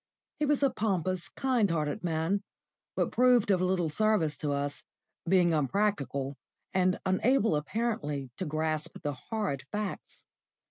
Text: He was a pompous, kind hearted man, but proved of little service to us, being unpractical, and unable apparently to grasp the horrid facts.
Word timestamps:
He 0.39 0.47
was 0.47 0.63
a 0.63 0.71
pompous, 0.71 1.29
kind 1.29 1.69
hearted 1.69 2.03
man, 2.03 2.41
but 2.95 3.11
proved 3.11 3.51
of 3.51 3.61
little 3.61 3.91
service 3.91 4.35
to 4.37 4.51
us, 4.51 4.81
being 5.29 5.53
unpractical, 5.53 6.37
and 6.73 6.99
unable 7.05 7.55
apparently 7.55 8.31
to 8.37 8.45
grasp 8.45 8.97
the 9.03 9.13
horrid 9.13 9.61
facts. 9.71 10.23